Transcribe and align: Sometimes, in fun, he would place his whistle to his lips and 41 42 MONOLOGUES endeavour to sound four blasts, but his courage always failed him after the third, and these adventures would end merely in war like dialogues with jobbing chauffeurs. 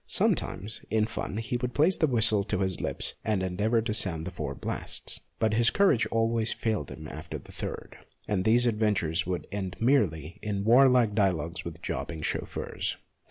Sometimes, 0.07 0.81
in 0.89 1.05
fun, 1.05 1.37
he 1.37 1.57
would 1.57 1.75
place 1.75 1.99
his 2.01 2.09
whistle 2.09 2.43
to 2.45 2.61
his 2.61 2.81
lips 2.81 3.13
and 3.23 3.41
41 3.41 3.41
42 3.41 3.45
MONOLOGUES 3.45 3.51
endeavour 3.51 3.81
to 3.85 3.93
sound 3.93 4.33
four 4.33 4.55
blasts, 4.55 5.19
but 5.37 5.53
his 5.53 5.69
courage 5.69 6.07
always 6.07 6.51
failed 6.51 6.89
him 6.89 7.07
after 7.07 7.37
the 7.37 7.51
third, 7.51 7.99
and 8.27 8.43
these 8.43 8.65
adventures 8.65 9.27
would 9.27 9.45
end 9.51 9.75
merely 9.79 10.39
in 10.41 10.63
war 10.63 10.89
like 10.89 11.13
dialogues 11.13 11.63
with 11.63 11.83
jobbing 11.83 12.23
chauffeurs. 12.23 12.97